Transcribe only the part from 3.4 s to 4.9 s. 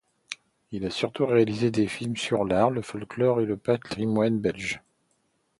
le patrimoine belge.